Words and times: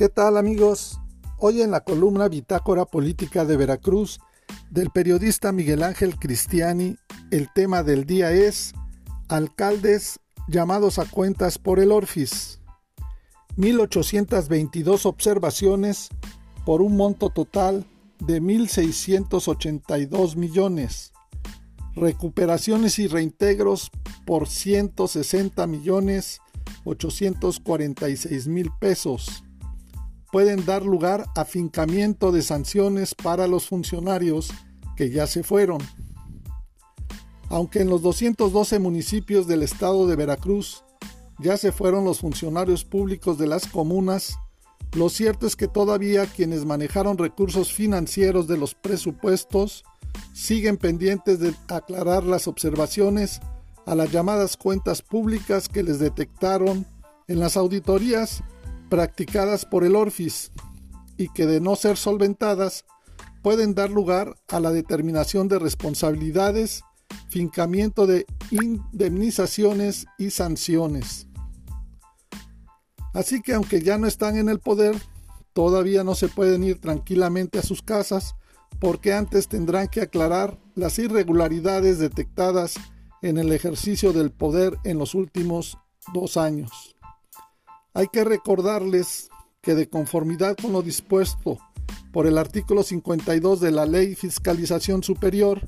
¿Qué 0.00 0.08
tal 0.08 0.38
amigos? 0.38 0.98
Hoy 1.36 1.60
en 1.60 1.70
la 1.72 1.80
columna 1.80 2.26
Bitácora 2.28 2.86
Política 2.86 3.44
de 3.44 3.58
Veracruz 3.58 4.18
del 4.70 4.88
periodista 4.88 5.52
Miguel 5.52 5.82
Ángel 5.82 6.18
Cristiani, 6.18 6.96
el 7.30 7.52
tema 7.52 7.82
del 7.82 8.06
día 8.06 8.32
es 8.32 8.72
Alcaldes 9.28 10.18
llamados 10.48 10.98
a 10.98 11.04
cuentas 11.04 11.58
por 11.58 11.80
el 11.80 11.92
Orfis. 11.92 12.62
1822 13.56 15.04
observaciones 15.04 16.08
por 16.64 16.80
un 16.80 16.96
monto 16.96 17.28
total 17.28 17.84
de 18.20 18.40
1.682 18.40 20.34
millones. 20.34 21.12
Recuperaciones 21.94 22.98
y 22.98 23.06
reintegros 23.06 23.90
por 24.24 24.48
160 24.48 25.66
millones 25.66 26.40
846 26.84 28.46
mil 28.46 28.70
pesos 28.80 29.44
pueden 30.32 30.64
dar 30.64 30.84
lugar 30.84 31.26
a 31.34 31.44
fincamiento 31.44 32.32
de 32.32 32.42
sanciones 32.42 33.14
para 33.14 33.46
los 33.46 33.68
funcionarios 33.68 34.50
que 34.96 35.10
ya 35.10 35.26
se 35.26 35.42
fueron. 35.42 35.78
Aunque 37.48 37.80
en 37.80 37.88
los 37.88 38.02
212 38.02 38.78
municipios 38.78 39.46
del 39.46 39.62
estado 39.62 40.06
de 40.06 40.16
Veracruz 40.16 40.84
ya 41.38 41.56
se 41.56 41.72
fueron 41.72 42.04
los 42.04 42.20
funcionarios 42.20 42.84
públicos 42.84 43.38
de 43.38 43.46
las 43.46 43.66
comunas, 43.66 44.36
lo 44.92 45.08
cierto 45.08 45.46
es 45.46 45.56
que 45.56 45.68
todavía 45.68 46.26
quienes 46.26 46.64
manejaron 46.64 47.16
recursos 47.16 47.72
financieros 47.72 48.46
de 48.46 48.56
los 48.56 48.74
presupuestos 48.74 49.84
siguen 50.32 50.76
pendientes 50.76 51.38
de 51.38 51.54
aclarar 51.68 52.24
las 52.24 52.48
observaciones 52.48 53.40
a 53.86 53.94
las 53.94 54.10
llamadas 54.10 54.56
cuentas 54.56 55.02
públicas 55.02 55.68
que 55.68 55.82
les 55.82 55.98
detectaron 55.98 56.86
en 57.28 57.40
las 57.40 57.56
auditorías 57.56 58.42
practicadas 58.90 59.64
por 59.64 59.84
el 59.84 59.96
Orfis 59.96 60.52
y 61.16 61.28
que 61.28 61.46
de 61.46 61.60
no 61.60 61.76
ser 61.76 61.96
solventadas 61.96 62.84
pueden 63.42 63.74
dar 63.74 63.90
lugar 63.90 64.36
a 64.48 64.60
la 64.60 64.70
determinación 64.70 65.48
de 65.48 65.58
responsabilidades, 65.58 66.82
fincamiento 67.30 68.06
de 68.06 68.26
indemnizaciones 68.50 70.06
y 70.18 70.30
sanciones. 70.30 71.26
Así 73.14 73.40
que 73.40 73.54
aunque 73.54 73.80
ya 73.80 73.96
no 73.96 74.06
están 74.06 74.36
en 74.36 74.48
el 74.48 74.60
poder, 74.60 74.94
todavía 75.52 76.04
no 76.04 76.14
se 76.14 76.28
pueden 76.28 76.62
ir 76.62 76.80
tranquilamente 76.80 77.58
a 77.58 77.62
sus 77.62 77.82
casas 77.82 78.34
porque 78.78 79.12
antes 79.12 79.48
tendrán 79.48 79.88
que 79.88 80.00
aclarar 80.00 80.58
las 80.74 80.98
irregularidades 80.98 81.98
detectadas 81.98 82.74
en 83.22 83.38
el 83.38 83.52
ejercicio 83.52 84.12
del 84.12 84.30
poder 84.30 84.76
en 84.84 84.98
los 84.98 85.14
últimos 85.14 85.78
dos 86.14 86.36
años. 86.36 86.96
Hay 87.92 88.06
que 88.08 88.24
recordarles 88.24 89.28
que 89.62 89.74
de 89.74 89.88
conformidad 89.88 90.56
con 90.56 90.72
lo 90.72 90.82
dispuesto 90.82 91.58
por 92.12 92.26
el 92.26 92.38
artículo 92.38 92.82
52 92.82 93.60
de 93.60 93.70
la 93.72 93.84
Ley 93.84 94.14
Fiscalización 94.14 95.02
Superior, 95.02 95.60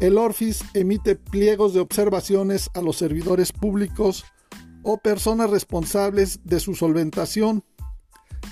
el 0.00 0.18
ORFIS 0.18 0.64
emite 0.74 1.16
pliegos 1.16 1.74
de 1.74 1.80
observaciones 1.80 2.70
a 2.74 2.80
los 2.80 2.96
servidores 2.96 3.52
públicos 3.52 4.24
o 4.82 4.98
personas 4.98 5.50
responsables 5.50 6.40
de 6.44 6.60
su 6.60 6.74
solventación, 6.74 7.64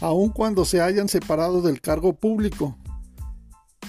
aun 0.01 0.31
cuando 0.31 0.65
se 0.65 0.81
hayan 0.81 1.09
separado 1.09 1.63
del 1.63 1.81
cargo 1.81 2.15
público, 2.15 2.77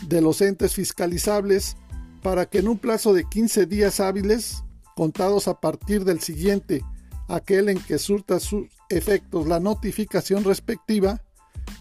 de 0.08 0.22
los 0.22 0.41
entes 0.41 0.73
fiscalizables, 0.73 1.75
para 2.22 2.45
que 2.45 2.59
en 2.59 2.67
un 2.67 2.78
plazo 2.78 3.13
de 3.13 3.25
15 3.25 3.66
días 3.66 4.00
hábiles, 4.00 4.63
contados 4.95 5.47
a 5.47 5.59
partir 5.59 6.03
del 6.03 6.19
siguiente 6.19 6.84
aquel 7.30 7.69
en 7.69 7.80
que 7.80 8.00
surta 8.00 8.39
sus 8.39 8.67
efectos 8.90 9.48
la 9.48 9.59
notificación 9.59 10.44
respectiva, 10.44 11.22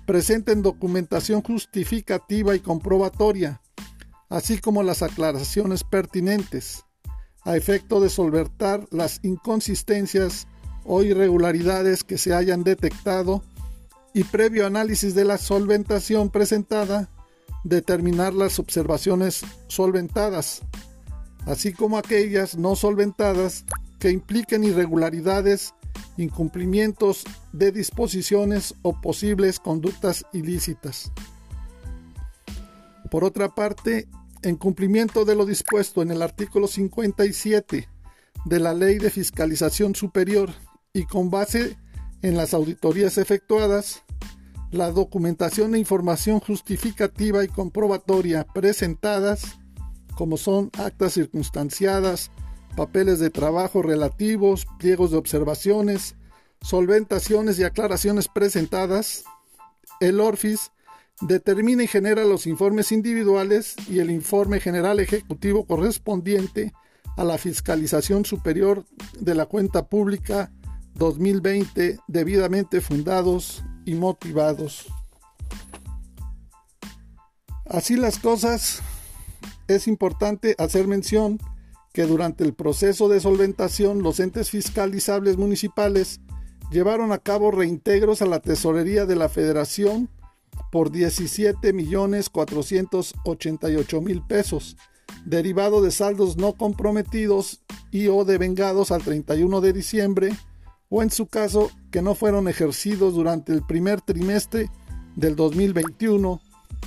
presenten 0.06 0.62
documentación 0.62 1.42
justificativa 1.42 2.54
y 2.54 2.60
comprobatoria, 2.60 3.60
así 4.28 4.58
como 4.58 4.82
las 4.82 5.02
aclaraciones 5.02 5.84
pertinentes, 5.84 6.84
a 7.44 7.56
efecto 7.56 8.00
de 8.00 8.10
solventar 8.10 8.86
las 8.90 9.20
inconsistencias 9.22 10.46
o 10.84 11.02
irregularidades 11.02 12.04
que 12.04 12.18
se 12.18 12.34
hayan 12.34 12.64
detectado 12.64 13.42
y 14.14 14.24
previo 14.24 14.66
análisis 14.66 15.14
de 15.14 15.24
la 15.24 15.38
solventación 15.38 16.30
presentada, 16.30 17.08
determinar 17.64 18.34
las 18.34 18.58
observaciones 18.58 19.42
solventadas, 19.68 20.62
así 21.46 21.72
como 21.72 21.98
aquellas 21.98 22.56
no 22.56 22.76
solventadas 22.76 23.64
que 23.98 24.10
impliquen 24.10 24.64
irregularidades, 24.64 25.74
incumplimientos 26.18 27.24
de 27.52 27.72
disposiciones 27.72 28.74
o 28.82 29.00
posibles 29.00 29.58
conductas 29.58 30.26
ilícitas. 30.32 31.10
Por 33.10 33.24
otra 33.24 33.54
parte, 33.54 34.06
en 34.42 34.56
cumplimiento 34.56 35.24
de 35.24 35.34
lo 35.34 35.46
dispuesto 35.46 36.02
en 36.02 36.10
el 36.10 36.20
artículo 36.20 36.66
57 36.66 37.88
de 38.44 38.60
la 38.60 38.74
Ley 38.74 38.98
de 38.98 39.10
Fiscalización 39.10 39.94
Superior 39.94 40.50
y 40.92 41.04
con 41.04 41.30
base 41.30 41.76
en 42.22 42.36
las 42.36 42.52
auditorías 42.54 43.18
efectuadas, 43.18 44.02
la 44.70 44.90
documentación 44.90 45.74
e 45.74 45.78
información 45.78 46.40
justificativa 46.40 47.44
y 47.44 47.48
comprobatoria 47.48 48.44
presentadas, 48.44 49.58
como 50.14 50.36
son 50.36 50.70
actas 50.76 51.14
circunstanciadas, 51.14 52.30
papeles 52.76 53.18
de 53.18 53.30
trabajo 53.30 53.82
relativos, 53.82 54.66
pliegos 54.78 55.10
de 55.10 55.16
observaciones, 55.16 56.16
solventaciones 56.60 57.58
y 57.58 57.64
aclaraciones 57.64 58.28
presentadas, 58.28 59.24
el 60.00 60.20
ORFIS 60.20 60.72
determina 61.20 61.82
y 61.82 61.88
genera 61.88 62.24
los 62.24 62.46
informes 62.46 62.92
individuales 62.92 63.74
y 63.88 63.98
el 63.98 64.10
informe 64.10 64.60
general 64.60 65.00
ejecutivo 65.00 65.66
correspondiente 65.66 66.72
a 67.16 67.24
la 67.24 67.38
fiscalización 67.38 68.24
superior 68.24 68.84
de 69.18 69.34
la 69.34 69.46
cuenta 69.46 69.88
pública 69.88 70.52
2020 70.94 71.98
debidamente 72.06 72.80
fundados 72.80 73.64
y 73.84 73.94
motivados. 73.94 74.86
Así 77.66 77.96
las 77.96 78.18
cosas, 78.18 78.80
es 79.66 79.86
importante 79.86 80.54
hacer 80.58 80.86
mención 80.86 81.38
que 81.98 82.06
durante 82.06 82.44
el 82.44 82.54
proceso 82.54 83.08
de 83.08 83.18
solventación 83.18 84.04
los 84.04 84.20
entes 84.20 84.50
fiscalizables 84.50 85.36
municipales 85.36 86.20
llevaron 86.70 87.10
a 87.10 87.18
cabo 87.18 87.50
reintegros 87.50 88.22
a 88.22 88.26
la 88.26 88.38
tesorería 88.38 89.04
de 89.04 89.16
la 89.16 89.28
federación 89.28 90.08
por 90.70 90.92
17 90.92 91.72
millones 91.72 92.30
488 92.30 94.00
mil 94.00 94.22
pesos, 94.22 94.76
derivado 95.24 95.82
de 95.82 95.90
saldos 95.90 96.36
no 96.36 96.52
comprometidos 96.52 97.64
y 97.90 98.06
o 98.06 98.24
devengados 98.24 98.92
al 98.92 99.02
31 99.02 99.60
de 99.60 99.72
diciembre, 99.72 100.30
o 100.90 101.02
en 101.02 101.10
su 101.10 101.26
caso 101.26 101.68
que 101.90 102.00
no 102.00 102.14
fueron 102.14 102.46
ejercidos 102.46 103.14
durante 103.14 103.52
el 103.52 103.66
primer 103.66 104.02
trimestre 104.02 104.70
del 105.16 105.34
2021, 105.34 106.40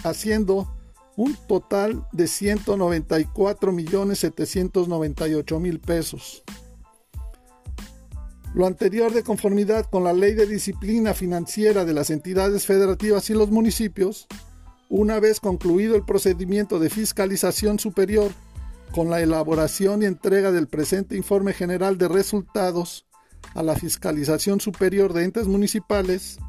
haciendo 0.06 0.74
un 1.16 1.36
total 1.48 2.08
de 2.12 2.28
194 2.28 3.72
millones 3.72 4.20
798 4.20 5.60
mil 5.60 5.80
pesos. 5.80 6.44
Lo 8.54 8.66
anterior 8.66 9.14
de 9.14 9.24
conformidad 9.24 9.86
con 9.90 10.04
la 10.04 10.14
Ley 10.14 10.34
de 10.34 10.46
Disciplina 10.46 11.14
Financiera 11.14 11.86
de 11.86 11.94
las 11.94 12.10
entidades 12.10 12.66
federativas 12.66 13.30
y 13.30 13.34
los 13.34 13.50
municipios, 13.50 14.28
una 14.90 15.22
vez 15.22 15.40
concluido 15.40 15.96
el 15.96 16.04
procedimiento 16.04 16.78
de 16.78 16.90
fiscalización 16.90 17.80
superior 17.80 18.32
con 18.92 19.10
la 19.10 19.22
elaboración 19.22 20.02
y 20.02 20.06
entrega 20.06 20.52
del 20.52 20.68
presente 20.68 21.16
informe 21.16 21.54
general 21.54 21.98
de 21.98 22.10
resultados 22.10 23.06
a 23.56 23.64
la 23.64 23.76
fiscalización 23.76 24.60
superior 24.60 25.14
de 25.14 25.24
entes 25.24 25.48
municipales 25.48 26.40